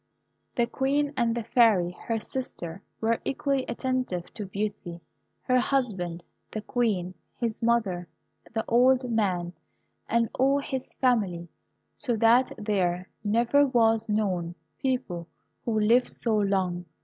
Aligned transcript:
The 0.55 0.65
Queen 0.65 1.13
and 1.15 1.35
the 1.35 1.43
Fairy, 1.43 1.91
her 2.07 2.19
sister, 2.19 2.81
were 3.01 3.21
equally 3.23 3.65
attentive 3.67 4.33
to 4.33 4.47
Beauty, 4.47 4.99
her 5.43 5.59
husband, 5.59 6.23
the 6.49 6.63
Queen, 6.63 7.13
his 7.35 7.61
mother, 7.61 8.07
the 8.51 8.65
old 8.67 9.11
man, 9.11 9.53
and 10.09 10.27
all 10.39 10.57
his 10.57 10.95
family, 10.95 11.49
so 11.99 12.15
that 12.15 12.51
there 12.57 13.09
never 13.23 13.63
was 13.67 14.09
known 14.09 14.55
people 14.79 15.27
who 15.65 15.79
lived 15.79 16.09
so 16.09 16.35
long. 16.35 16.85